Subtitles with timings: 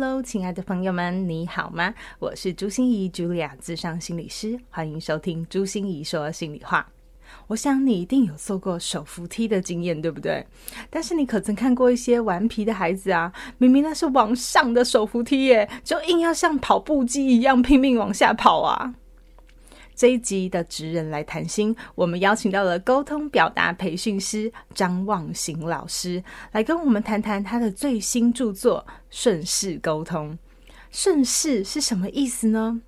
[0.00, 1.92] Hello，亲爱的朋友们，你好吗？
[2.20, 6.88] 我是朱心怡，Julia，智商心理师，欢迎收听朱心怡说心里话。
[7.48, 10.46] 我想你一定有做过手扶梯的经验，对不对？
[10.88, 13.32] 但是你可曾看过一些顽皮的孩子啊？
[13.58, 18.94] 明明那是往上的手扶梯耶，就硬要像跑步机一样拼命往下跑啊！
[19.98, 30.30] 这一集的职人来谈心，我们邀请到了沟通表达培训师张望行老师，来跟我们谈谈他的最新著作《顺势沟通》。
[30.92, 32.80] 顺势是什么意思呢？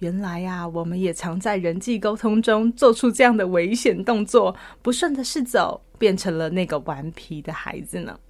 [0.00, 8.20] 原来啊，我们也常在人际沟通中做出这样的危险动作，不顺的是走，变成了那个顽皮的孩子呢。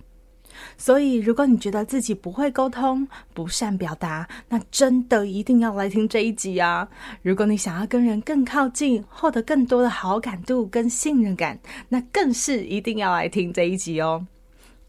[0.77, 6.89] 所以，如果你觉得自己不会沟通、不善表达，那真的一定要来听这一集啊！
[7.23, 14.27] 如果你想要跟人更靠近，获得更多的好感度跟信任感，那更是一定要来听这一集哦。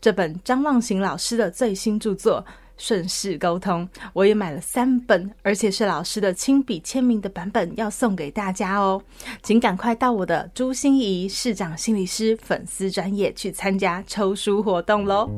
[0.02, 2.46] 这本张望行老师的最新著作。
[2.80, 9.00] 顺势沟通，我也买了三本，而且是老师的亲笔签名的版本，要送给大家哦。
[9.44, 15.30] 请赶快到我的朱心怡市长心理师粉丝专业去参加抽书活动喽！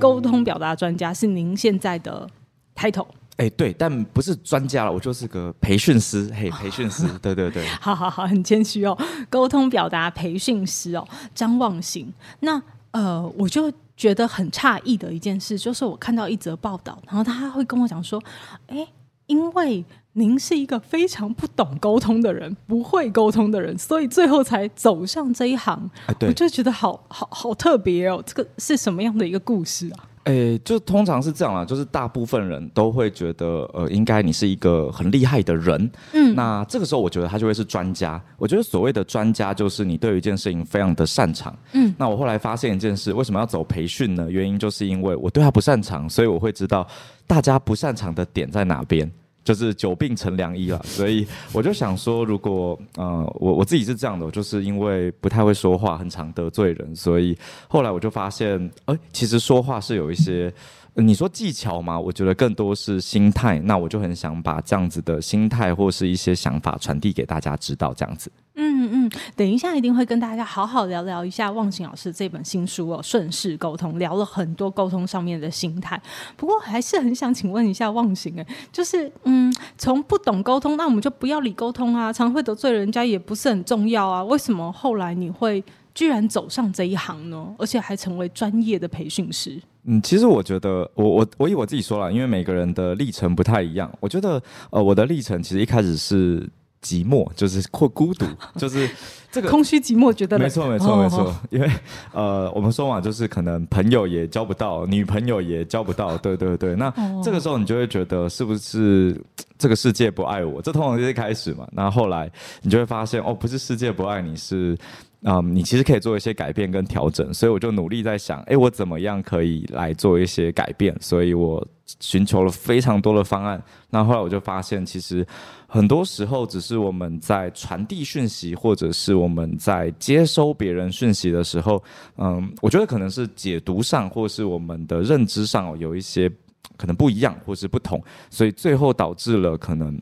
[0.00, 2.28] 沟通表达专家是您现在的
[2.74, 3.06] title。
[3.36, 8.96] 哎，对，但不是专家了，我就是个培训师，嘿，培训师，对对对， 好好好，很谦虚哦，
[9.28, 11.04] 沟通表达培训师哦，
[11.34, 12.12] 张望行。
[12.40, 18.22] 那呃，我就觉得很诧异的一件事，就是我看到一则报道，然后他会跟我讲说，
[18.68, 18.86] 哎，
[19.26, 25.90] 因为您是一个非常不懂沟通的人，不会沟通的人，所以最后才走上这一行。
[26.20, 30.06] 我就觉得好好好特别哦，这个是什么样的一个故事啊？
[30.24, 38.20] 诶，就通常是这样啦，就是大部分人都会觉得，呃，应该你是一个很厉害的人，嗯，那这个时候我觉得他就会是专家。
[38.38, 41.94] 我觉得所谓的专家，就是你对于一件事情非常的擅长，嗯。
[41.98, 44.30] 那我后来发现一件事，为什么要走培训呢？
[44.30, 46.86] 原因就是因为我对他不擅长，所以我会知道
[47.26, 49.10] 大家不擅长的点在哪边。
[49.44, 57.36] 就是久病成良医了， 所以我就想说，如果呃我我自己是这样的，就是因为不太会说话，很常得罪人，所以
[57.68, 60.52] 后来我就发现，哎、其实说话是有一些，
[60.96, 68.30] 你说技巧吗，我觉得更多是心态，那我就很想把这样子的心态或是一些想法传递给大家知道，这样子。
[68.56, 76.00] 嗯嗯，等一下一定会跟大家好好聊聊一下忘形老师这本新书哦，顺势沟通，聊了很多沟通上面的心态。
[76.36, 84.22] 不过还是很想请问一下忘形，哎，就是嗯，从不懂沟通，那我们就不要理沟通啊，常会得罪人家也不是很重要啊。
[84.22, 87.54] 为什么后来你会居然走上这一行呢？
[87.58, 89.60] 而且还成为专业的培训师？
[89.84, 93.90] 嗯，其实我觉得，我我我以我自己说了，因为每个人的历程不太一样。
[94.00, 96.48] 我觉得，呃，我的历程其实一开始是。
[96.84, 98.26] 寂寞就是或孤独，
[98.60, 98.86] 就是
[99.32, 101.66] 这个空虚寂寞，觉得没错没错没错，因为
[102.12, 106.76] 呃，我们说嘛，就是可能朋友也交不到，女朋友也交不到，对对对。
[106.76, 109.18] 那这个时候你就会觉得是不是
[109.56, 110.60] 这个世界不爱我？
[110.60, 111.66] 这通常就是一开始嘛。
[111.72, 114.76] 那后来你就会发现，哦，不是世界不爱你，是。
[115.24, 120.94] 啊、嗯，你其实可以做一些改变跟调整，所以我就努力在想，哎，我怎么样可以来做一些改变？
[121.00, 121.66] 所以我
[121.98, 123.62] 寻求了非常多的方案。
[123.88, 125.26] 那后来我就发现，其实
[125.66, 131.82] 很多时候只是我们在传递讯息，或者是我们在接收别人讯息的时候，
[132.18, 136.30] 嗯，我觉得可能是解读上，或是我们的认知上有一些
[136.76, 137.98] 可能不一样，或是不同，
[138.28, 139.98] 所以最后导致了可能。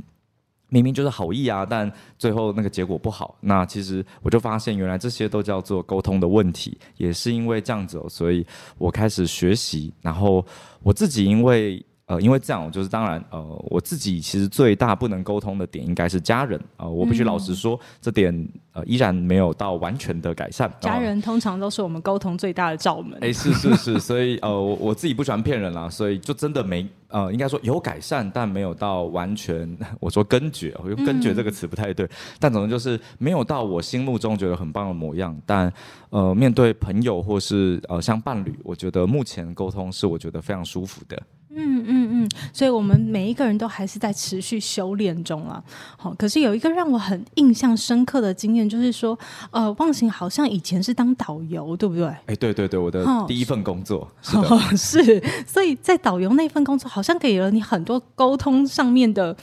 [0.72, 3.36] 明明就是好意啊，但最后那个结果不好。
[3.40, 6.78] 那其实我就发现，原来这些都叫做沟通的问题。
[6.96, 8.46] 也是因为这样子哦，所以
[8.78, 9.92] 我开始学习。
[10.00, 10.42] 然后
[10.82, 16.91] 我自己因为呃，因为这样，就是当然呃，我自己其实最大不能沟通的点应该是家人啊、呃。
[16.91, 20.70] 我必须老实说，嗯、这点呃依然没有到完全的改善。
[20.79, 23.19] 家人通常都是我们沟通最大的罩门。
[23.23, 26.87] 哎，是是是，所以呃，我我自己不喜欢骗人啦，所以就真的没。
[27.09, 29.69] 呃，应该说有改善，但没有到完全。
[30.00, 32.11] 我说根绝，我用根绝这个词不太对，嗯、
[32.41, 35.38] 但总之就是没有到我心目中觉得很棒的模样。
[35.44, 35.70] 但
[36.09, 41.23] 呃，面对朋友或是呃像伴侣，我觉得目前沟通是我觉得非常舒服的。
[41.54, 45.62] 嗯嗯嗯，所以我们每一个人都还是在持续修炼中啊。
[45.99, 49.19] 好，可是有一个让我很印象深刻的经验，就是说，
[49.50, 52.06] 呃，忘形好像以前是当导游，对不对？
[52.26, 55.22] 哎，对对对，我的第一份工作 是的，哦，是。
[55.46, 59.37] 所以在导游那份工作，好像给了你很多沟通上面的，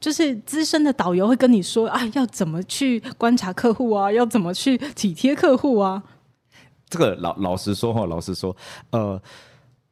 [0.00, 6.02] 就是资深的导游会跟你说啊，要怎么去观察客户啊，要怎么去体贴客户啊。
[6.88, 8.56] 这个老老实说哈，老实说，
[8.90, 9.22] 呃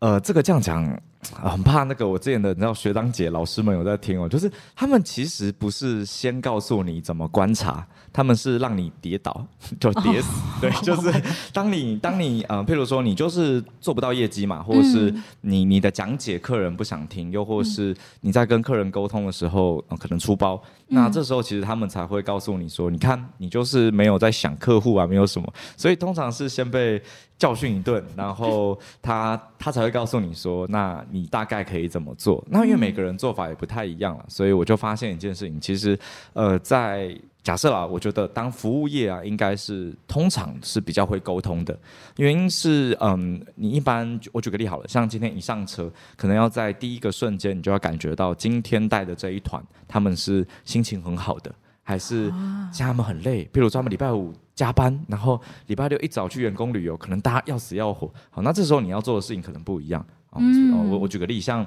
[0.00, 1.00] 呃，这个这样讲。
[1.40, 9.46] 很怕那个，我之前的你知道学长姐老师们有在听哦，就是他们其实不是先告诉你怎么观察，他们是让你跌倒
[9.80, 11.22] 就跌死，哦、对，就是
[11.52, 27.02] 当你当你呃，譬如说你就是做不到业绩嘛，或者是你你的讲解客人不想听，又或是你在跟客人沟通的时候、呃、可能出包，那这时候其实他们才会告诉你说，你看你就是没有在想客户啊，没有什么，所以通常是先被。
[27.38, 32.40] 教训一顿，然后 他他才会告诉你说，那你大概可以怎么做？
[32.48, 35.98] 那因为每个人做法也不太一样了，所以我就发现一件事情，其实
[36.34, 37.12] 呃，在
[37.42, 41.76] 假设啦，我觉得当服务业啊，应该是通常是比较会沟通的，
[42.16, 51.52] 原因是嗯，你一般我举个例好了，像今天一上车，可能要在第一个瞬间，你就要感觉到今天带的这一团他们是心情很好的，
[51.82, 52.28] 还是
[52.72, 54.32] 像他们很累，比如说他们礼拜五。
[54.54, 58.06] 加班，然后礼拜六一早去员工旅游，可能大家要死要活。
[58.28, 60.04] 好，那这时候你要做的事情可能不一样。
[60.32, 61.66] 嗯，我我举个例，像。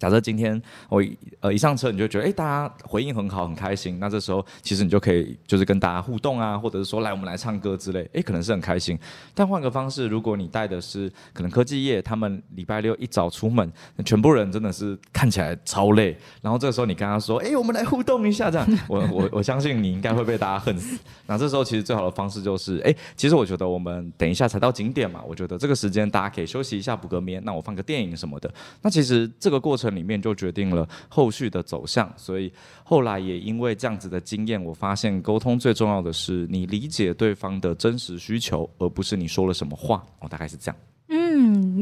[0.00, 1.04] 假设今天我
[1.40, 3.98] 呃一上车，你就觉得哎，大家回应很好，很开心。
[4.00, 8.98] 那这时候其实你就可以就是跟大家互动啊，或者是说来我们来唱歌之类，哎，可能是很开心。
[9.34, 13.70] 但换个方式，如果你带的是可能科技业，他们礼拜六一早出门，
[14.02, 16.16] 全部人真的是看起来超累。
[16.40, 20.98] 然后这个时候你跟他说，哎，我们来互动一下，这样 我我我相信你应该会被大家恨死。
[21.26, 27.42] 那这时候其实最好的方式就是，哎，其实我觉得我们等一下才到景点嘛，我觉得这个时间大家可以休息一下，补个眠。
[27.44, 28.50] 那我放个电影什么的。
[28.80, 29.89] 那其实这个过程。
[29.94, 32.52] 里面就决定了后续的走向，所以
[32.82, 40.04] 后来也因为这样子的经验，我发现沟通最重要的是你理解对方的真实需求，而不是你说了什么话。
[40.20, 40.76] 哦，大概是这样。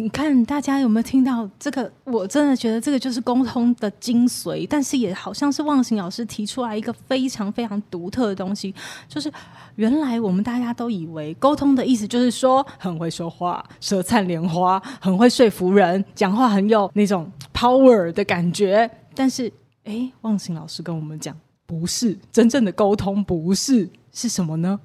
[0.08, 1.90] 看大家有没有听到这个？
[2.04, 8.74] 我真的觉得这个就是沟通的精髓，但是也好像是忘形老师提出来一个非常非常独特的东西，
[9.08, 9.30] 就是
[9.76, 18.90] 原来我们大家都以为沟通的意思就是说很会说话，舌灿莲花，很会说服人，讲话很有那种 power 的感觉。
[19.14, 19.52] 但是，
[19.84, 24.78] 哎，忘形老师跟我们讲，不是真正的沟通，不是，是什么呢？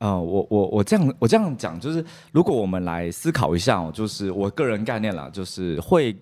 [0.00, 6.16] 呃，我我我这样我这样讲，就是如果我们来思考一下哦，就是我个人概念啦，就是会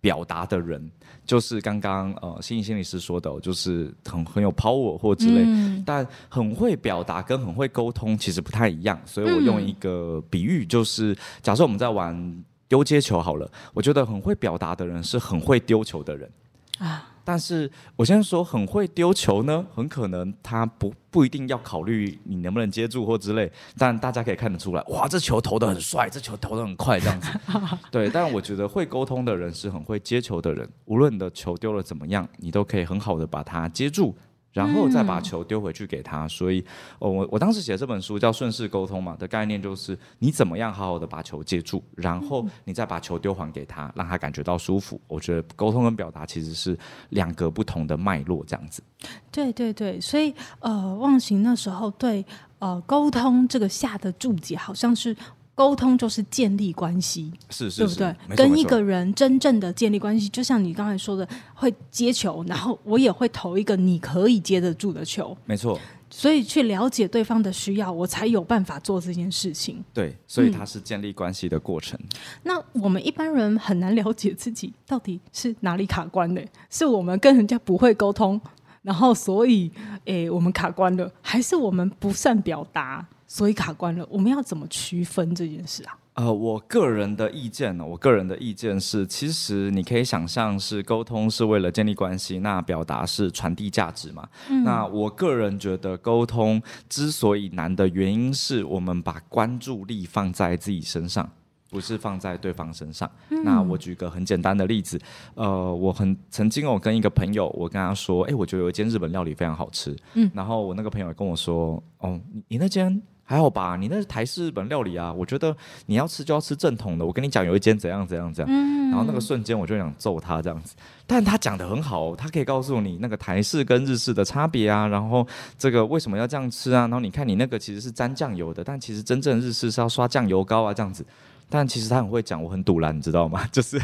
[0.00, 0.90] 表达的人，
[1.26, 16.30] 就是刚刚呃心理心理师说的，就是很很有 power 或之类，嗯、但很会表达跟很会沟通其实不太一样，所以我用一个比喻，就是假设我们在玩丢接球好了，我觉得很会表达的人是很会丢球的人
[16.78, 17.07] 啊。
[17.28, 27.28] 但是我先说很会丢球呢，很可能他不不一定要考虑你能不能接住或之类，但大家可以看得出来，哇，这球投得很帅，这球投得很快，这样子。
[27.92, 34.16] 对，但我觉得会沟通的人是很会接球的人，无论你的球丢了怎么样，你都可以很好的把它接住。
[34.58, 36.60] 然后再把球丢回去给他，所以，
[36.98, 45.00] 哦，我我当时写这本书叫顺势沟通嘛，的概念就是你怎么样好好的把球接住，然后你再把球丢还给他，让他感觉到舒服。
[45.06, 46.76] 我觉得沟通跟表达其实是
[47.10, 48.82] 两个不同的脉络，这样子。
[49.30, 52.26] 对对对，所以呃，忘形那时候对
[52.58, 55.16] 呃沟通这个下的注解好像是。
[55.58, 58.36] 沟通就是建立关系，是是是，对不对？
[58.36, 65.76] 跟一个人真正的建立关系，就像你刚才说的，会接球，然后我也会投一个你可以接得住的球，没错。
[66.10, 69.82] 所以去了解对方的需要，我才有办法做这件事情。
[69.92, 71.98] 对，所以它是建立关系的过程。
[72.00, 72.18] 嗯。
[72.44, 76.40] 那我们一般人很难了解自己到底是哪里卡关的，
[76.70, 78.40] 是我们跟人家不会沟通，
[78.82, 79.68] 然后所以
[80.04, 83.04] 诶我们卡关了，还是我们不善表达？
[83.28, 85.96] 所以卡关了，我们要怎么区分这件事啊？
[86.14, 94.28] 呃，我个人的意见呢，我个人的意见是，其实你可以想象是沟通是为了建立关系，那表达是传递价值嘛。
[94.48, 94.64] 嗯。
[94.64, 101.30] 那我个人觉得沟通之所以难的原因是我们把关注力放在自己身上，
[101.70, 103.08] 不是放在对方身上。
[103.28, 103.44] 嗯。
[103.44, 104.98] 那我举个很简单的例子，
[105.34, 109.94] 呃，我很曾经我跟一个朋友，我跟他说，哎，我觉得有一间日本料理非常好吃。
[110.14, 110.28] 嗯。
[110.34, 112.18] 然后我那个朋友跟我说，哦，
[112.48, 113.00] 你那间。
[113.28, 115.54] 还好吧，你那是台式日本料理啊，我觉得
[115.84, 117.04] 你要吃就要吃正统的。
[117.04, 120.74] 我跟你讲，有一间怎样怎样怎样，嗯、然后那个瞬间我就想揍他这样子。
[121.06, 125.26] 但他讲的很好，他可以告诉你那个台式跟日式的差别啊，然后
[125.58, 126.80] 这个为什么要这样吃啊？
[126.80, 131.04] 然后你看你那个其实是沾酱油的，但其实真正日式是要刷酱油膏啊这样子。
[131.50, 133.46] 但其实他很会讲，我很堵然，你知道吗？
[133.52, 133.78] 就是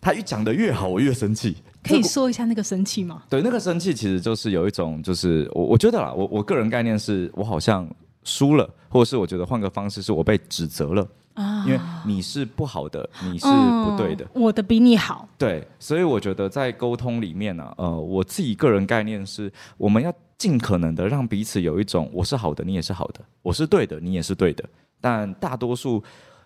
[0.00, 1.56] 他越讲得越好，我越生气。
[1.84, 3.22] 可以说一下那个生气吗？
[3.30, 7.88] 对，那个生气其实就是有一种，就是我我觉得啦，我我个人概念是我好像
[8.24, 15.28] 输了，或者是我觉得换个方式，是我被指责了啊，因为你是不好的，你是不对的，嗯、我的比你好。
[15.38, 24.64] 对，所以我觉得在沟通里面呢、啊，呃，我自己个人概念是，我们要尽可能的让彼此有一种我是好的，你也是好的，我是对的，你也是对的，
[25.00, 26.02] 但大多数。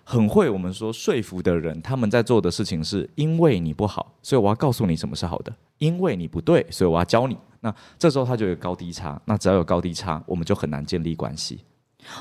[0.06, 7.34] 很会我们说说服的人，他们在做的事情是因为你不好，所以我要告诉你什么是好的；因为你不对，所以我要教你。
[7.64, 11.60] 那这时候它就有高低差，那只要有高低差，我们就很难建立关系。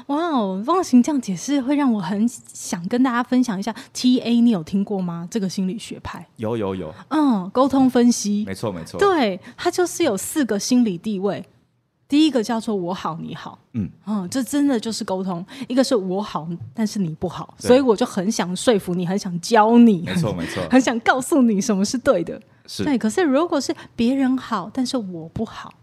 [0.08, 5.28] 哇哦，忘形这样解释会让我很想跟大家分享一下 TA，你有听过吗？
[5.30, 11.46] 这个心理学派有有有，嗯，沟通分析，没错没错，对，它就是有四个心理地位。
[12.08, 15.46] 第一个叫做我好你好，嗯嗯，这真的就是沟通。
[15.68, 22.40] 一个是我好，但是你不好，所以我就很想说服你，很想教你，没错没 错，很想告诉你什么是对的。
[22.66, 25.74] 是对，可是如果是别人好，但是我不好，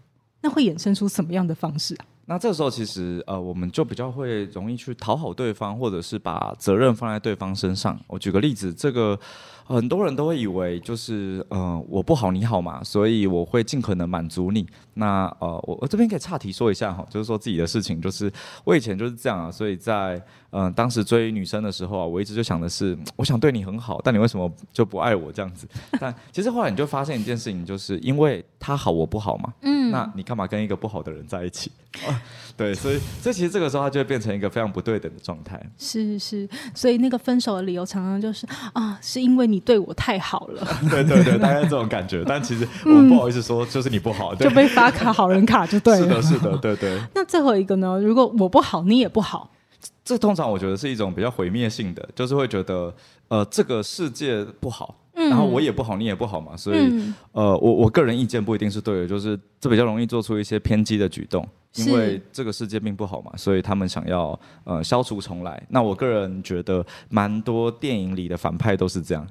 [0.41, 2.05] 那会衍生出什么样的方式啊？
[2.25, 7.99] 那这时候其实呃，我们就比较会容易去讨好对方，或者是把责任放在对方身上。
[8.07, 9.19] 我举个例子，这个。
[9.65, 14.65] 很多人都会以为就是呃我不好你好嘛，所以我会尽可能满足你。
[14.95, 18.31] 那呃我我这边可以岔题说一下哈，就是说自己的事情，就是
[18.63, 20.15] 我以前就是这样啊，所以在
[20.51, 25.65] 嗯、呃、当时追女生的时候啊，我一直就想的是，我想对你很好，但你为什么就不爱我这样子？
[25.99, 31.71] 但其实后来你就发现一件事情，就是因为他好我不好嘛，嗯，那你干嘛跟一个不好的人在一起？
[32.07, 32.21] 啊，
[32.55, 35.61] 对，所以所以其实这个时候他就会变成一个非常不对等的状态。
[35.77, 39.61] 是是，所以那个分手的理由常常就是啊，是因为你。
[39.63, 42.23] 对我太好了， 对对对，大概这种感觉。
[42.25, 46.19] 但其实 我不好意思说，就是你不好，就被发卡好人卡就对了。
[46.21, 46.99] 是的，是的，对对。
[47.13, 47.99] 那最后一个呢？
[48.01, 49.51] 如果我不好，你也不好，
[50.03, 52.93] 这通常我觉得是一种比较毁灭性的，就是会觉得
[53.27, 56.57] 呃，这个世界不好，然后我也不好，你也不好嘛。
[56.57, 56.91] 所以
[57.33, 61.47] 呃，我我个人意见不一定是对的，就是这比较容易做出一些偏激的举动。
[61.75, 65.63] 因为这个世界并不好嘛，所以他们想要呃消除重来。
[65.69, 69.25] 那我个人觉得，蛮多电影里的反派都是这样。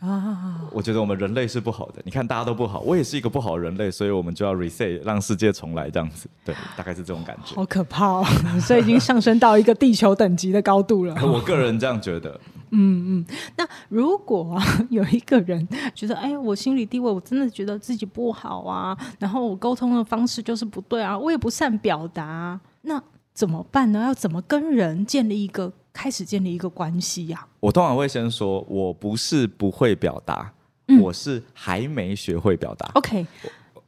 [0.00, 2.02] 啊，我觉得我们人类是不好的。
[2.04, 6.28] 你看，大家都不好，我也是一个不好的人类，所以我们就要 reset，让世界重来这样子。
[6.44, 7.56] 对，大概是这种感觉。
[7.56, 8.24] 好可怕哦！
[8.60, 11.14] 所以已经上升到一个地球等级的高度了。
[11.22, 12.38] 我个人这样觉得。
[12.72, 13.36] 嗯嗯。
[13.56, 24.00] 那如果啊，有一个人觉得，哎，我心理地位，我真的觉得自己不好啊，然后我沟通的方式就是不对啊，我也不善表达，那怎么办呢？
[24.02, 25.72] 要怎么跟人建立一个？
[25.96, 30.52] 开始建立一个关系呀、啊，我通常会先说，我不是不会表达，
[30.88, 32.90] 嗯、我是还没学会表达。
[32.92, 33.26] OK，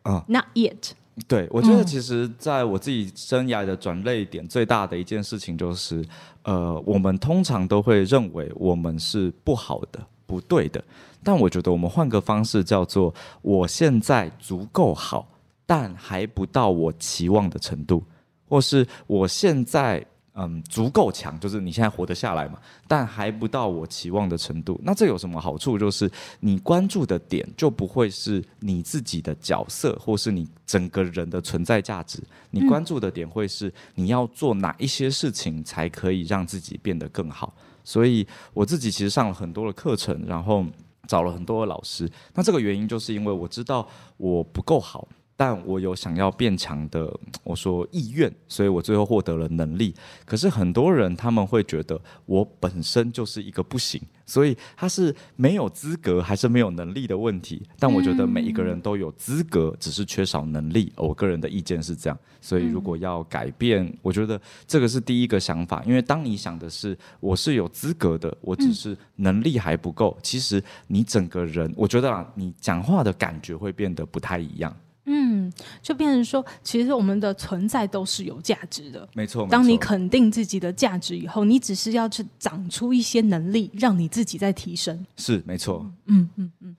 [0.05, 0.93] 啊，Not yet。
[1.27, 6.03] 对，我觉得其实在我自己生涯的转类点，最大的一件事情就是，
[6.45, 10.83] 呃，我们通常都会认为我们是不好的、不对的，
[11.23, 13.13] 但我觉得我们换个方式叫做，
[13.43, 15.29] 我现在足够好，
[15.67, 18.03] 但还不到我期望的程度，
[18.49, 20.03] 或是我现在。
[20.41, 24.81] 嗯，足够强，就是你现在活得下来嘛，但还不到我期望的程度。
[24.85, 25.77] 那这有什么好处？
[25.77, 32.23] 就是你关注的点就不会是你自己的角色，或是你整个人的存在价值。
[32.53, 37.53] 你关注的点会是你要做哪一些事情才可以让自己变得更好。
[37.83, 40.65] 所以我自己其实上了很多的课程，然后
[41.09, 42.09] 找了很多的老师。
[42.35, 45.09] 那这个原因就是因为我知道我不够好。
[45.41, 47.09] 但我有想要变强的，
[47.45, 49.95] 我说意愿，所以我最后获得了能力。
[50.25, 57.63] 可是很多人他们会觉得我本身就是一个不行，所以他是没有资格还是没有能力的问题。
[57.79, 60.93] 但我觉得每一个人都有资格，只是缺少能力。
[60.97, 62.19] 我个人的意见是这样。
[62.41, 65.85] 所以如果要改变，我觉得这个是第一个想法。
[65.85, 74.77] 因为当你想的是我是有资格的，我只是能力还不够，其实你整个人，我觉得啊，你讲话的感觉会变得不太一样。
[75.11, 75.51] 嗯，
[75.83, 79.09] 就变成说，其实我们的存在都是有价值的。
[79.15, 85.07] 没错，当你肯定自己的价值以后，你只是要去长出一些能力，让你自己在提升。
[85.17, 85.91] 是，没错。
[86.07, 86.77] 嗯嗯嗯。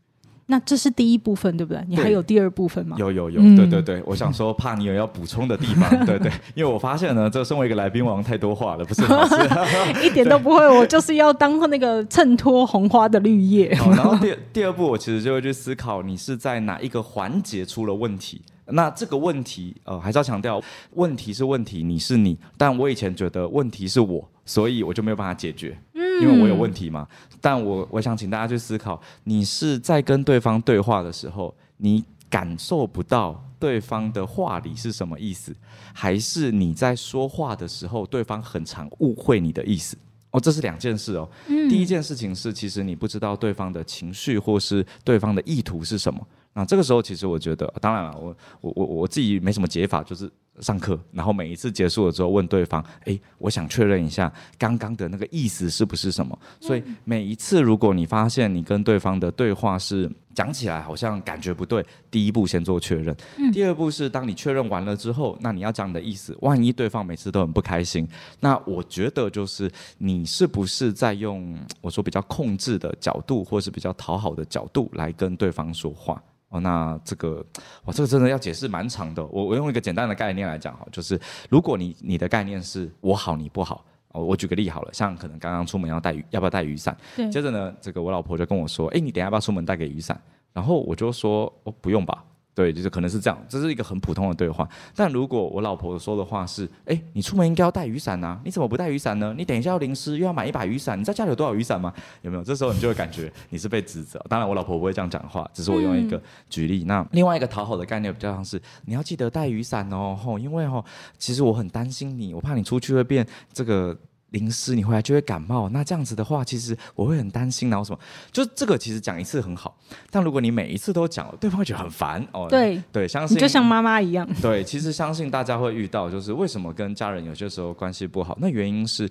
[0.52, 1.86] 那这是第一部分，对不对？
[1.88, 2.96] 你还有第二部分吗？
[2.98, 9.28] 有有有，对、对对对，我想说，怕你有要补充的地方， 对对，因为我发现呢，这身为一个来宾王太多话了，不是吗？
[10.04, 13.76] 一点都不会，我就是要当那个衬托红花的绿叶。
[13.76, 18.42] 好，然后第第二步，我其实就会去思考，你是在哪一个环节出了问题？
[18.72, 20.62] 那这个问题，呃，还是要强调，
[20.92, 25.78] 问题是问题，你是你，但我以前觉得问题是我，所以我就没有办法解决。
[26.22, 27.08] 因为我有问题嘛，
[27.40, 35.56] 但我我想请大家去思考，你是在跟对方对话的时候，你感受不到对方的话里是什么意思，
[35.94, 39.98] 还是你在说话的时候，对方很常误会你的意思？
[40.32, 41.28] 哦，这是两件事哦。
[41.48, 46.20] 嗯，第一件事情是，其实你不知道对方的情绪或是对方的意图是什么。
[46.54, 50.30] 那这个时候，其实我觉得，当然了，我我我我自己没什么解法，就是
[50.60, 56.38] 上课，然后每一次结束了之后问对方，诶，我想确认一下刚刚的那个意思是不是什么。
[56.60, 63.16] 所以每一次，如果你发现你跟对方的对话是讲起来好像感觉不对，第一步先做确认。
[63.54, 66.36] 第二步是当你确认完了之后，那你要讲你的意思。
[66.42, 68.06] 万一对方每次都很不开心，
[68.40, 76.22] 那我觉得就是你是不是在用我说比较控制的角度，或是比较讨好的角度来跟对方说话。
[76.50, 77.46] 哦，那这个，
[77.86, 79.24] 哇，这个真的要解释蛮长的。
[79.28, 86.98] 我我用一个简单的概念来讲哈，就是如果你你的概念是我好你不好，哦，我举个例好了，像可能刚刚出门要带雨，要不要带雨伞？
[87.16, 87.30] 对。
[87.30, 90.20] 接着呢，这个我老婆就跟我说，哎，你等下要不要出门带个雨伞？
[90.52, 92.24] 然后我就说，哦，不用吧。
[92.56, 94.68] 对，就是可能是这样，这是一个很普通的对话。
[94.94, 99.34] 但如果我老婆说的话是，哎，你出门应该要带雨伞啊，你怎么不带雨伞呢？
[99.38, 101.94] 你等一下要淋湿，又要买一把雨伞，你在家里有多少雨伞吗？
[102.22, 102.44] 有没有？
[102.44, 104.20] 这时候你就会感觉你是被指责。
[104.28, 106.84] 当然，我老婆不会这样讲话，只是我用一个举例。
[106.84, 110.84] 嗯、那另外一个讨好的概念比较像是，你要记得带雨伞哦，吼，因为吼，
[111.18, 113.98] 其实我很担心你，我怕你出去会变这个。
[114.32, 118.00] 淋湿你回来就会感冒，那这样子的话，其实我会很担心，然后什么？
[118.32, 119.78] 就这个其实讲一次很好，
[120.12, 122.48] 但如果你每一次都讲，对方会觉得很烦哦。
[122.50, 124.28] 对对，相信你就像妈妈一样。
[124.42, 128.38] 对，其实相信大家会遇到，就是为什么跟家人有些时候关系不好？
[128.40, 129.10] 那原因是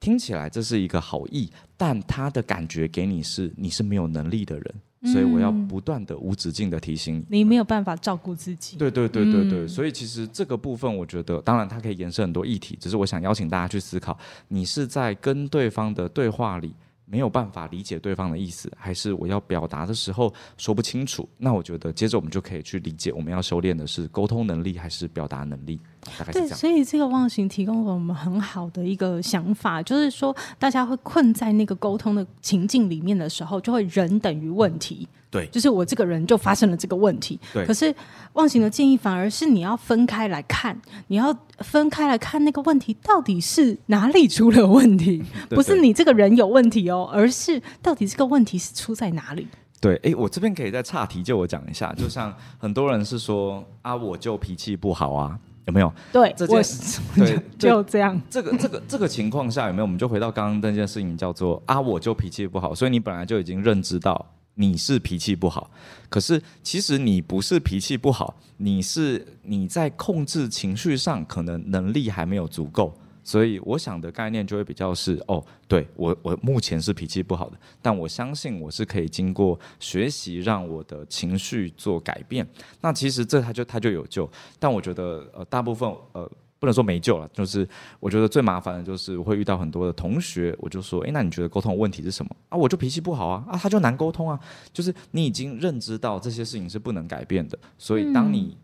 [0.00, 4.74] 听起来这是一个好意，但他的感觉给你是你是没有能力的人。
[5.04, 8.76] 所以我要不断的无止境的提醒你，你没有办法照顾自己。
[8.76, 14.18] 对对对对对，所以其实这个部分，我觉得当然它可以延伸很多议题，只是我想邀请大家去思考，
[14.48, 16.74] 你是在跟对方的对话里
[17.06, 21.28] 没有办法理解对方的意思，还是我要表达的时候说不清楚？
[21.36, 25.78] 那我觉得接着我们就可以去理解，我们要修炼的是沟通能力还是表达能力。
[26.18, 26.48] 大概是这样。
[26.48, 35.08] 对，所以这个忘形提供了我们很好的一个想法，就是说大家会困在那个沟通的情境里面的时候，就会人等于问题。
[35.30, 37.40] 对，就是我这个人就发生了这个问题。
[37.52, 37.92] 对，可是
[38.34, 45.18] 忘形的建议反而是你要分开来看，你要分开来看那个问题到底是哪里出了问题，
[45.48, 49.48] 对对， 不是你这个人有问题哦，而是到底这个问题是出在哪里？
[49.80, 55.36] 对，哎，我这边可以再岔题，就我讲一下，就像很多人是说啊，我就脾气不好啊，
[55.66, 55.92] 有没有？
[56.12, 58.20] 对，这件事， 对， 就这样。
[58.28, 59.84] 这个这个这个情况下有没有？
[59.84, 64.30] 我们就回到刚刚那件事情，叫做啊，我就脾气不好，所以你本来就已经认知到。
[64.56, 65.68] 你是脾气不好，
[66.08, 82.46] 可是其实你不是脾气不好，你是你在控制情绪上可能能力还没有足够，所以我想的概念就会比较是哦，对，我我目前是脾气不好的，但我相信我是可以经过学习让我的情绪做改变，
[82.80, 86.30] 那其实这他就他就有救，但我觉得呃大部分呃。
[86.60, 87.68] 不能说没救了，就是
[88.00, 92.56] 我觉得最麻烦的就是我会遇到很多的同学，我就说，诶，那你觉得沟通问题是什么啊？
[92.56, 94.40] 我就脾气不好啊，啊，他就难沟通啊，
[94.72, 98.56] 就是你已经认知到这些事情是不能改变的，所以当你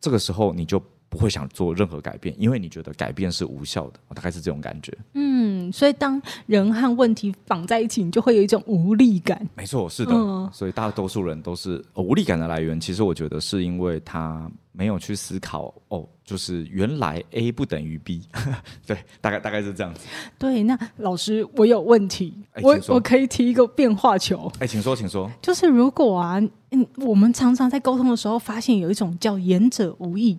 [0.00, 0.82] 这个时候你就。
[1.08, 4.96] 不会想做任何改变，因为你觉得改变是无效的，大概是这种感觉。
[5.14, 9.46] 嗯，所以当人和问题绑在一起，你就会有一种无力感。
[9.56, 10.12] 没错，是的。
[10.12, 12.78] 嗯、所以大多数人都是无力感的来源。
[12.78, 18.22] 其实我觉得是因为他没有去思考，哦，就是原来 A 不等于 B。
[18.86, 20.00] 对，大概大概是这样子。
[20.38, 24.50] 对，那老师，我有问题，我我可以提一个变化球。
[24.58, 25.30] 哎，请说，请说。
[25.40, 26.38] 就是如果啊，
[26.70, 30.38] 嗯，我们常常在沟通的时候，发现有一种叫言者无意。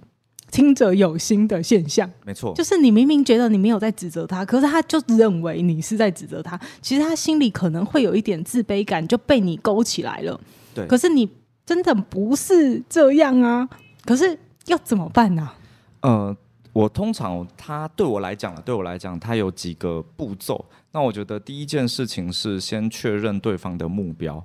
[0.51, 6.59] 听者有心的现象，没错，就是你明明觉得你没有在指责他，可是他就认为你是在指责他。
[6.81, 10.39] 其实他心里可能会有一点自卑感，就被你勾起来了。
[10.73, 11.29] 对，可是你
[11.65, 13.67] 真的不是这样啊！
[14.05, 15.51] 可是要怎么办呢？
[16.01, 16.35] 呃，
[16.73, 20.65] 我通常他对我来讲，对我来讲，他有几个步骤。
[20.91, 24.43] 那我觉得第一件事情是先确认对方的目标。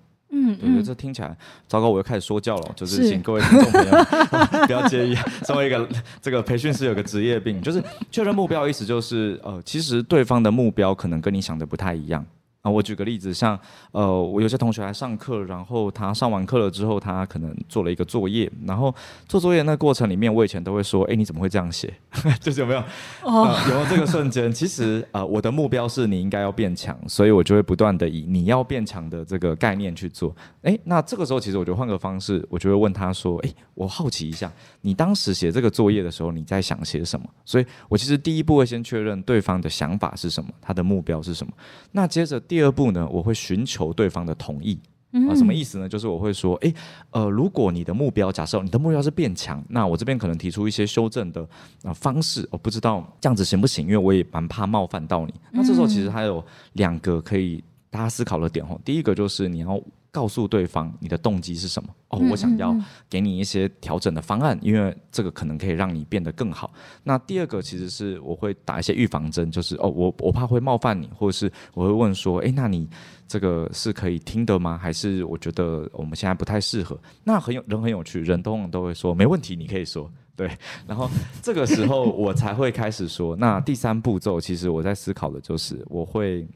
[0.60, 2.72] 嗯，对，这听起来糟糕，我又开始说教了。
[2.76, 4.04] 就是请各位听众朋友
[4.66, 5.88] 不要介意，作为一个
[6.20, 12.24] 这个培训师，有个职业病，就是确认目标，意思就是呃，其实对方的目标可能跟你想的不太一样。
[12.64, 13.60] 啊，我举个例子，像
[13.92, 18.92] 呃，我有些同学来上课，然后他上完课了之后，他可能做了一个作业，然后
[19.28, 21.92] 做作业那过程里面，我以前都会说，哎，你怎么会这样写？
[22.40, 22.82] 就是有没有？
[23.26, 24.50] 有没有这个瞬间？
[24.50, 30.34] 其实呃，我的目标是你应该要变强，所以我就会不断的以你要变强的这个概念去做。
[30.62, 34.50] 哎，那这个时候其实我就换个方式，我就会问他说，哎，我好奇一下，
[34.80, 37.26] 你当时写这个作业的时候，你在想些什么？
[37.44, 41.52] 所以我其实第一步会先确认对方的想法是什么，他的目标是什么。
[41.92, 42.40] 那接着。
[42.53, 44.78] 第二步呢，我会寻求对方的同意。
[45.12, 45.88] 啊、呃，什么意思呢？
[45.88, 46.74] 就是我会说，诶，
[47.10, 51.48] 呃，如果你的目标，假设你的目标是变强，那我这边可能提出一些修正的啊、
[51.84, 55.32] 呃、方式，我不知道这样子行不行，因为我也蛮怕冒犯到你。
[55.52, 59.80] 那这时候其实还有两个可以大家思考的点哦，第一个就是你要。
[60.14, 61.88] 告诉对方你的动机是什么？
[62.10, 62.72] 哦，我想要
[63.10, 66.72] 给你一些调整的方案，因为这个可能可以让你变得更好。
[67.02, 72.88] 那第二个其实是我会打一些预防针，就是哦，我我怕会冒犯你，或者是我会问说，诶，那你
[73.26, 74.78] 这个是可以听的吗？
[74.80, 76.96] 还是我觉得我们现在不太适合？
[77.24, 80.48] 那很有人很有趣，人通常都会说没问题，你可以说对。
[80.86, 81.10] 然后
[81.42, 83.34] 这个时候我才会开始说。
[83.34, 86.46] 那第三步骤其实我在思考的就是我会。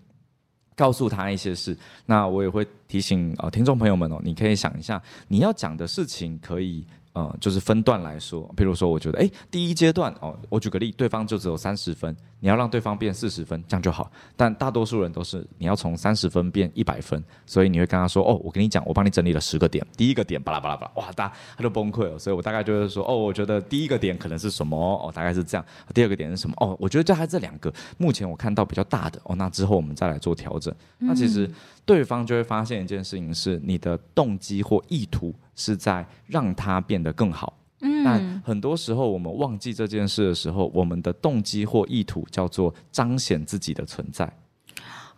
[0.79, 6.87] 告诉他一些事，那我也会提醒啊、听众朋友们哦，你可以想一下，你要讲的事情可以。
[7.15, 14.11] 呃，就是分段来说，比如说，我觉得，哎，第一阶段哦，我举个例，对方就只有三十分，你要让对方变四十分，这样就好。
[14.37, 22.19] 但大多数人都是你要从三十分变一百分，所以你会跟他说，哦，我跟你讲，我帮你整理了十个点，第一个点巴拉巴拉巴拉，哇，大他就崩溃了。
[22.19, 25.65] 所以我大概就是说，哦，我觉得第一个点可能是什么，哦，大概是这样。
[25.93, 26.55] 第二个点是什么？
[26.59, 30.75] 哦，我觉得就还这两个，目前我看到比较大的，哦，那之后我们再来做调整。
[30.99, 31.51] 那其实
[31.85, 35.35] 对方就会发现一件事情是，你的动机或意图。
[35.61, 44.25] 是在让他变得更好，嗯，但很多时候我们忘记这件事的时候，我们的动机或意图叫做彰显自己的存在，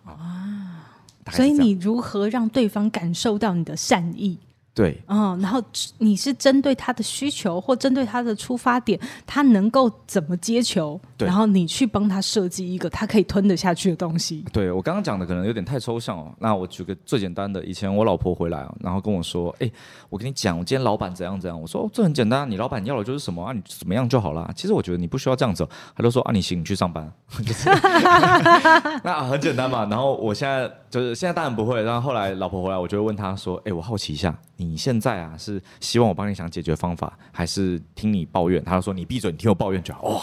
[0.04, 0.86] 啊，
[1.30, 4.38] 所以你如何让对方感受到你的善意？
[4.80, 5.62] 对，嗯，然后
[5.98, 10.98] 你是针对他的需求或针对他的出发点，他能够怎么接球？
[11.18, 14.42] 对，然后你去帮他设计一个他可以吞得下去的东西。
[14.54, 19.70] 对，我刚刚讲的可能有点太抽象哦，那我举个最简单的，以前我老婆回来啊，然后跟我说：“哎，
[20.08, 23.52] 我跟你讲，我今天老板怎样怎样。”我说：“哦，这很简单，你老板要的就是什么啊？
[23.52, 25.68] 你怎么样就好了。”其实我觉得你不需要这样子。
[25.94, 27.06] 他就说：“啊，你行，你去上班。”
[27.44, 27.68] 就是
[29.04, 29.84] 那很简单嘛。
[29.90, 31.80] 然后我现在就是现在当然不会。
[31.82, 38.62] 然后后来老婆回来，我就会问他说：“哎，我好奇一下。”你现在啊，是希望我帮你想解决方法，还是听你抱怨？
[38.62, 40.20] 他就说：“你闭嘴，你听我抱怨就好。”哇，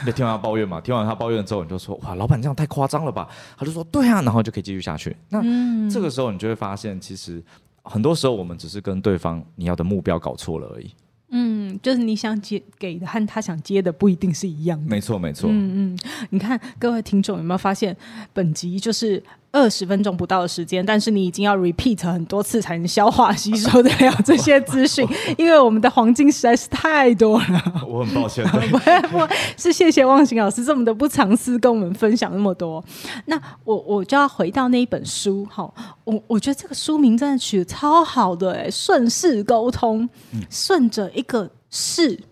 [0.00, 5.16] 你就听完他抱怨嘛，听完他抱怨之后，你就说：“哇，老板这样太夸张了吧？”他就说：“对啊。”然后就可以继续下去。
[5.30, 7.42] 那、嗯、这个时候你就会发现，其实
[7.82, 10.90] 很多时候我们只是跟对方你要的目标搞错了而已。
[11.30, 14.86] 嗯，就是你想接给的和他想接的不一定是一样的。
[14.86, 15.48] 没错，没错。
[15.50, 15.98] 嗯嗯，
[16.30, 17.96] 你看各位听众有没有发现，
[18.34, 19.22] 本集就是。
[19.52, 27.84] 二十分钟不到的时间，但是你已经要 repeat 很多次才能消化吸收得了这些资讯， 因为我们的黄金实在是太多了。
[27.86, 32.84] 我很抱歉， 不不，是谢谢忘形老师这么的不藏私跟我们分享那么多。
[33.26, 35.68] 那我我就要回到那一本书，哈，
[36.04, 40.08] 我我觉得这个书名真的取得超好的，哎，顺势沟通，
[40.48, 42.29] 顺着一个势，对。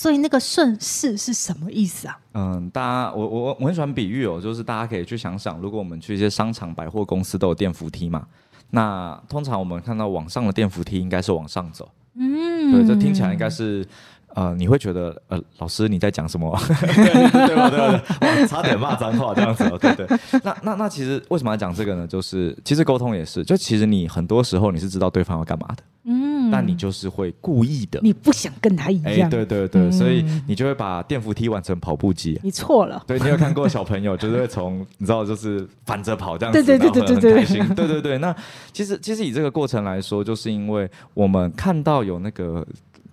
[0.00, 2.16] 所以那个顺势是什么意思啊？
[2.34, 8.24] 嗯，大家我我我很喜欢比喻哦，就是大家可以去想想，如果我们去一些商场、百货公司都有电扶梯嘛，
[8.70, 13.84] 那通常我们看到往上的电扶梯应该是往上走，嗯，对，这听起来应该是。
[14.38, 16.56] 呃，你会觉得呃，老师你在讲什么？
[16.78, 17.70] 对吧？
[17.70, 18.02] 对吧？
[18.20, 20.06] 对，差点骂脏话这样子哦，对对。
[20.44, 22.06] 那那那其实为什么要讲这个呢？
[22.06, 32.38] 就是其实沟通也是，就其实你很多时候你是知道对方要干嘛的，嗯，但你就是会故意的，你不想跟他一样，欸、对对对，嗯、所以你就会把电扶梯玩成跑步机。
[32.44, 38.18] 你错了，对，你有看过小朋友就是会从你知道就是反着跑这样子，对对对对对对，很开心，对对对。
[38.18, 38.32] 那
[38.72, 42.64] 其实其实以这个过程来说，就是因为我们看到有那个。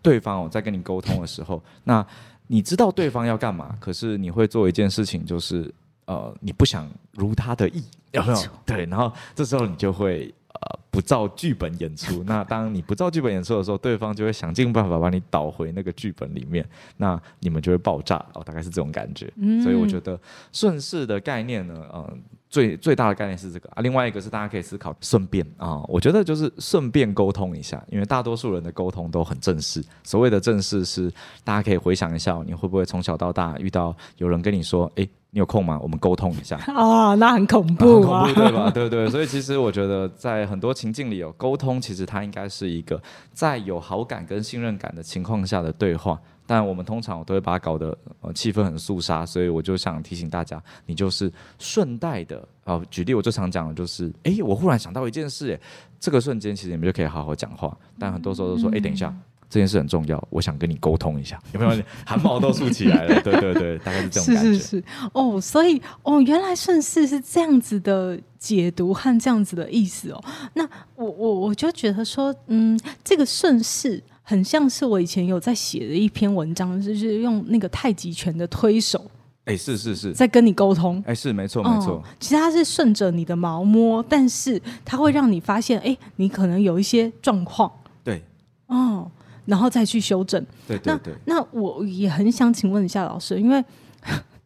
[0.06, 2.06] 对方哦，在跟你沟通的时候，那
[2.46, 5.74] 你知道对方要干嘛，可是你会做一件事情，就是
[6.06, 8.40] 呃，你不想如他的意，有没有？
[8.64, 12.24] 对，然后这时候你就会呃不照剧本演出。
[12.30, 16.64] 那当你不照剧本演出的时候，对方就会想尽办法把你导回那个剧本里面，
[16.98, 19.34] 那你们就会爆炸哦，大概是这种感觉。
[19.38, 20.20] 嗯，所以我觉得
[20.52, 22.18] 顺势的概念呢，嗯、呃。
[22.56, 29.84] 最最大的概念是这个啊，另外一个是大家可以思考顺便啊，我觉得就是顺便沟通一下，因为大多数人的沟通都很正式。
[30.06, 31.12] 所谓的正式是，
[31.44, 35.78] 大家可以回想一下，你会不会从小到大遇到有人跟你说，哎，你有空吗？
[35.82, 38.72] 我们沟通一下 啊，那很恐怖啊， 很恐怖对吧？
[38.74, 43.02] 对对，所以其实我觉得在很多情境里有沟通，其实它应该是一个
[43.34, 46.18] 在有好感跟信任感的情况下的对话。
[46.48, 52.86] 但我们通常都会把它搞得呃气氛很肃杀，所以我就想提醒大家，你就是顺带的啊、呃。
[52.92, 55.60] 举例，我最常讲的就是，哎，我忽然想到一件事，哎，
[56.00, 57.76] 这个瞬间其实你们就可以好好讲话。
[57.98, 59.12] 但很多时候都说，哎，等一下，
[59.50, 61.84] 这件事很重要，我想跟你沟通一下，有没有？
[62.06, 64.54] 汗毛都竖起来了，对对对，大概是这种感觉。
[64.54, 70.24] 是是是，哦，所以哦，原来顺势是这样子的解读和这样子的意思哦。
[70.54, 70.64] 那
[70.96, 74.04] 我我我就觉得说，嗯，这个顺势。
[74.28, 79.10] 很像是我以前有在写的一篇文章，就是用那个太极拳的推手
[79.46, 81.02] 哎，是是是，在跟你沟通。
[81.06, 82.04] 哎，是没错没错。
[82.20, 87.72] 其实它是顺着你的毛摸，但是它会让你发现，哎，你可能有一些状况。
[88.04, 88.24] 对。
[88.66, 89.10] 哦，
[89.46, 90.44] 然后再去修正。
[90.68, 91.14] 对对对。
[91.26, 93.64] 那那我也很想请问一下老师，因为。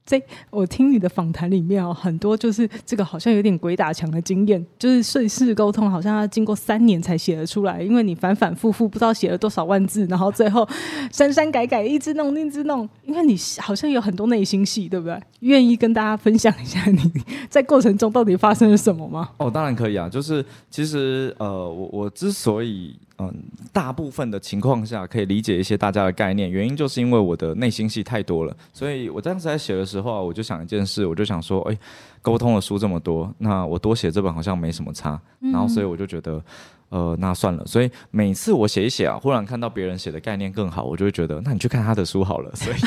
[0.10, 0.20] 在
[0.50, 10.68] 我听你的访谈里面哦，很多就是这个好像有点鬼打墙的经验，就是顺势沟通，好像要经过三年才写得出来，因为你反反复复不知道写了多少万字，然后最后
[11.12, 15.22] 删删改改，一直弄一直弄，因为你好像有很多内心戏，对不对？
[15.42, 17.00] 愿意跟大家分享一下你
[17.48, 19.30] 在过程中到底发生了什么吗？
[19.38, 22.98] 哦，当然可以啊，就是其实呃，我我之所以。
[23.22, 23.34] 嗯，
[23.74, 31.78] 大部分的情况下可以理解一些大家的概念，原因就是因为我的内心戏太多了，所以我当时在写的时候啊，我就想一件事，我就想说，哎，
[32.22, 36.42] 沟通的书这么多，那我多写这本好像没什么差，然后所以我就觉得，
[36.88, 37.66] 呃，那算了。
[37.66, 42.50] 所以每次我写一写啊，忽然看到别人写的概念更好，我就会觉得，那你去看他的书好了。
[42.56, 42.78] 所以，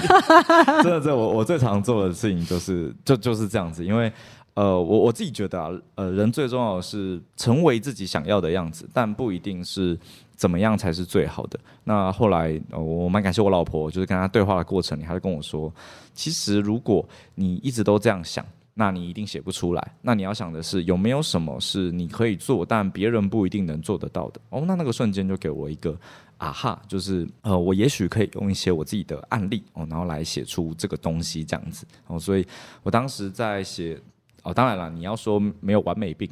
[0.83, 4.11] 真的，这我我最常做的事情就是就就是这样子，因为。
[4.55, 9.99] 呃，我我自己觉得啊，呃，人最重要的是成为自己想要的样子，但不一定是
[10.37, 11.59] 怎么样才是最好的。
[11.85, 15.73] 那后来，我蛮感谢我老婆，就是跟她对话的过程里，她就跟我说，
[16.13, 17.03] 其实如果
[17.35, 19.93] 你一直都这样想，那你一定写不出来。
[20.03, 24.41] 那你要想的是，有没有什么是你可以做，但别人不一定能做得到的？
[24.51, 25.99] 哦，那那个瞬间就给我一个
[26.37, 31.87] 啊哈，就是呃，我也许可以用一些我自己的案例哦，然后来写出这个东西这样子。
[32.07, 32.47] 哦，所以
[32.83, 33.99] 我当时在写。
[34.43, 36.29] 哦，当然了，你要说没有完美病，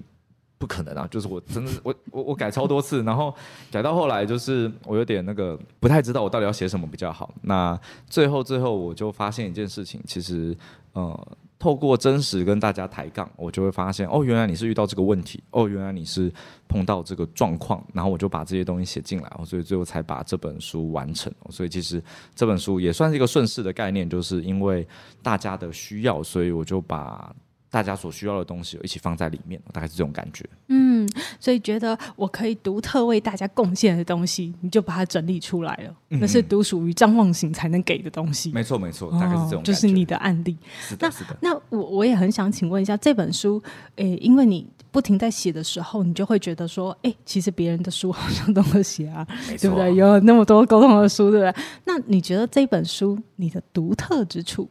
[0.58, 1.08] 不可能啊！
[1.10, 3.34] 就是我真的，我我我改超多次，然后
[3.70, 7.32] 改到后来，就是我有点那个不太知道我到底要写什么比较好。
[7.42, 10.54] 那最后最后，我就发现一件事情，其实
[10.92, 16.30] 呃，透过真实跟大家抬杠，我就会发现，哦，原来你是遇到这个问题，哦，原来你是
[16.68, 21.32] 碰到这个状况，然后我就把这些东西写进来，所以最后才把这本书完成。
[21.48, 22.02] 所以其实
[22.34, 24.86] 这本书也算是一个顺势的概念，就是因为
[25.22, 27.34] 大家的需要，所以我就把。
[27.70, 30.44] 大家所需要的东西一起放在里面，大概是这种感觉。
[30.68, 35.94] 嗯，所以觉得我可以独特为大家贡献的东西，你就把它整理出来了。
[36.09, 38.50] 嗯、那是独属于张望行才能给的东西。
[38.50, 39.62] 没错，没错，大概是这种、哦。
[39.62, 40.56] 就是你的案例。
[40.80, 41.37] 是的，是的。
[41.40, 43.62] 那我我也很想请问一下，这本书，
[43.96, 49.24] 诶、欸，因为你不停在写的时候，你就会觉得说，哎、欸，其实别人的书好像都会写啊，
[49.61, 49.94] 对不对？
[49.94, 51.64] 有那么多沟通的书，对不对？
[51.85, 54.68] 那你觉得这本书你的独特之处？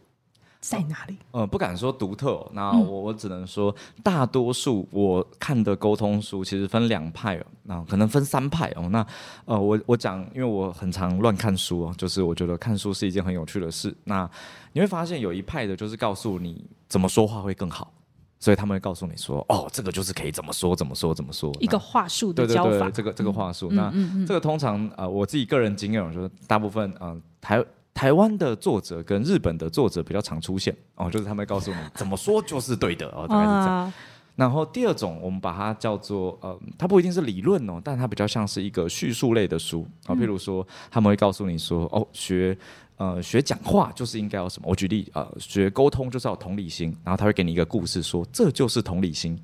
[0.59, 1.17] 在哪里？
[1.31, 2.51] 呃，不敢说独特、哦。
[2.53, 8.89] 那我我只能说，大多数我看的沟通书其实分两派哦，那可能分三派哦。
[8.91, 9.05] 那
[9.45, 13.95] 呃，我我讲，因为我很常乱看书哦，就是我觉得看书是一件很有趣的事。
[14.03, 14.29] 那
[14.73, 17.93] 你会发现有一派的，就是告诉你怎么说话会更好，
[18.37, 22.69] 所以他们会告诉你说，哦，这个就是可以怎么说，怎么说，怎么说，一个话术的教法。
[22.69, 23.69] 对对对，这个这个话术。
[23.71, 27.65] 嗯、那、嗯嗯、这个通常呃，我自己个人经验，我觉得大部分嗯、呃、台。
[27.93, 33.93] 台湾的作者跟日本的作者比较常出现哦，就是他们会告诉你 怎么说就是对的哦，大概是这样。
[34.35, 40.15] 然后第二种，我们把它叫做呃，它不一定是理论哦，但它比较像是一个叙述类的书啊。
[40.15, 42.57] 譬如说，他们会告诉你说，哦，学
[42.95, 44.69] 呃学讲话就是应该有什么。
[44.69, 49.37] 我举例呃，学沟通就是要同理心，然后他会给你一个故事说，这就是同理心。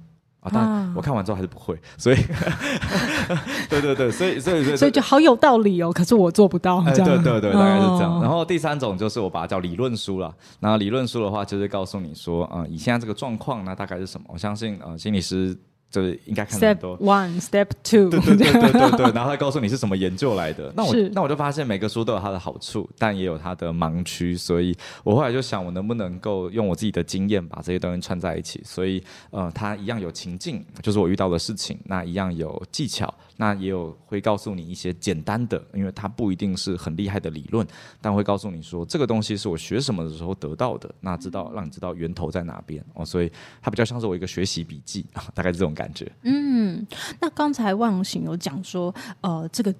[0.45, 2.15] 啊，但我看完之后还是不会，所以，
[3.67, 8.21] 对对对，所以所以所以所以就好有道理哦，可是我做不到，对对对，大概是这样。
[8.21, 14.27] 然后第三种就是我把它叫理论书了，然后理论书的话就是告诉你说，呃，以现在这个状况，呢大概是什么？
[14.29, 15.57] 我相信，呃，心理师。
[15.95, 20.69] 就是应该看很多 Step one, Step two，对对对对对对，然后他告诉你是什么研究来的。
[20.75, 24.35] 那我那我就发现每个书都有它的好处，但也有它的盲区。
[24.35, 28.61] 所以我后来就想，我能不能够用我自己的经验把这些东西串在一起？
[28.65, 37.65] 所以呃，它一样有情境，就是我遇到的事情；那一样有技巧，那也有会告诉你一些简单的，因为它不一定是很厉害的理论，
[38.01, 43.05] 但会告诉你说这个东西是我学什么的时候得到的，那知道让你知道源头在哪边哦。
[43.05, 45.85] 所以它比较像是我一个学习笔记啊， 大概是这种感觉。
[45.85, 46.87] 感觉嗯，
[47.21, 49.71] 那刚才忘形有讲说，呃，这个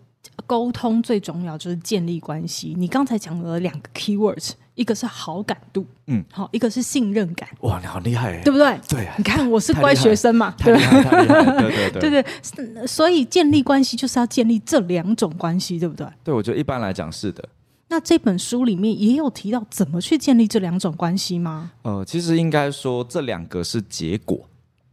[0.45, 2.75] 沟通最重要就是建立关系。
[2.77, 7.49] 你刚才讲了两个 keywords，一个是好感度，嗯，好，一个是信任感。
[7.61, 8.79] 哇，你好厉害，对不对？
[8.87, 16.05] 对，你看我是乖学生嘛，对对对 对对对，所以建立关系就是要建立这两种关系，对不对？
[16.23, 17.43] 对，我觉得一般来讲是的。
[17.87, 21.71] 那这本书里面也有提到怎么去建立这两种关系吗？
[21.83, 24.37] 呃，其实应该说这两个是结果。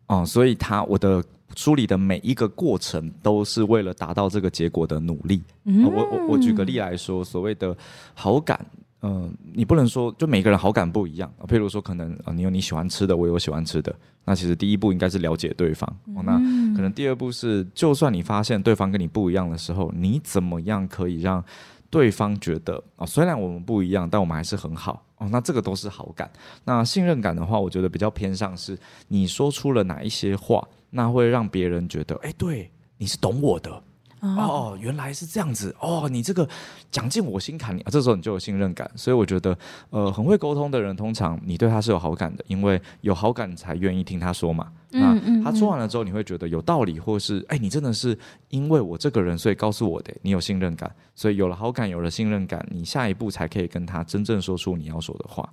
[0.08, 1.24] 哦、嗯，所以他我的
[1.56, 5.42] 书里的每一个过程都是为了达到这个结果的努力。
[5.64, 7.74] 嗯，我我我举个例来说，所谓的
[8.12, 8.64] 好感，
[9.02, 11.32] 嗯、呃，你不能说就每个人好感不一样。
[11.46, 15.88] 譬如说，可能啊，你有你喜欢吃的，我有我喜欢吃的，那其实第一步应该是了解对方。
[16.14, 16.36] 哦、那
[16.74, 21.44] 可能第二步是，就算你发现对方跟你不一样的时候，你怎么样可以让
[21.90, 25.28] 对方觉得啊，虽然我们不一样，但我们还是很好哦。
[25.30, 26.30] 那这个都是好感。
[26.64, 33.82] 那信任感的话，我觉得比较偏向是你说出了哪一些话，那会让别人觉得，哎，对，你是懂我的。
[34.22, 36.08] 哦，原来是这样子哦！
[36.08, 36.48] 你这个
[36.92, 38.88] 讲进我心坎里啊，这时候你就有信任感。
[38.94, 39.58] 所以我觉得，
[39.90, 44.72] 呃，很会沟通的人，通常你对他是有好感的，因为有好感才愿意听他说嘛。
[44.92, 48.16] 嗯嗯嗯，那他说完了之后，你会觉得有道理，或是哎，你真的是
[48.50, 50.94] 因为我这个人，所以告诉我的，你有信任感。
[51.16, 55.52] 所以有了好感，有了信任感，你下一步才可以跟他真正说出你要说的话。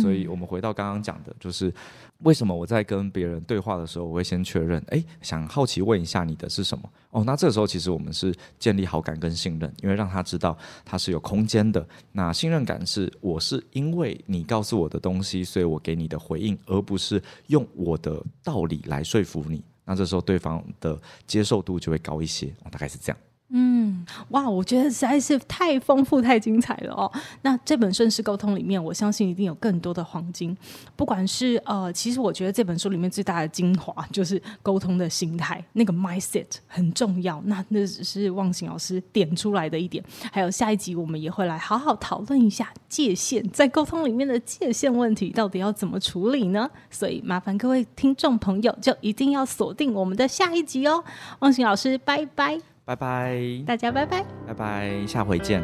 [0.00, 1.72] 所以，我们回到刚刚讲的，就是
[2.18, 6.90] 为什么我在跟别人对话的时候，我会先确认，哎，想好奇问一下你的是什么？
[7.10, 11.86] 哦，那这个时候其实我们是建立好感跟信任，因为让他知道他是有空间的。
[12.12, 19.62] 那信任感是我是因为你告诉我的东西，所以我给你的回应，而不是用我的道理来说服你。
[19.84, 23.18] 那这时候对方的接受度就会高一些，哦，大概是这样。
[23.50, 27.10] 嗯，哇，我觉得实在是太丰富、太精彩了哦。
[27.40, 30.54] 那这本顺势沟通里面，我相信一定有更多的黄金。
[30.94, 37.40] 不管是呃，其实我觉得这本书里面最大的精华就是沟通的心态，那个 mindset 很重要。
[37.46, 40.04] 那那只是忘形老师点出来的一点。
[40.30, 46.70] 还有下一集我们也会来好好讨论一下界限，在沟通里面的界限问题到底要怎么处理呢？
[46.90, 51.02] 所以麻烦各位听众朋友，就一定要锁定我们的下一集哦。
[51.38, 52.67] 忘形老师，拜拜。
[52.88, 55.62] 拜拜，大家拜拜，拜拜，下回见。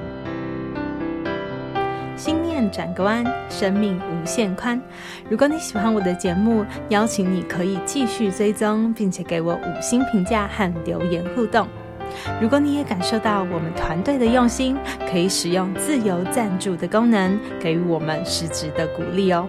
[2.15, 4.79] 心念转个弯，生命无限宽。
[5.31, 11.67] 如果你喜欢我的节目，邀请你可以继续追踪，并且给我五星评价和留言互动。
[12.43, 14.77] 如果你也感受到我们团队的用心，
[15.11, 19.49] 可以使用自由赞助的功能，给予我们实质的鼓励哦。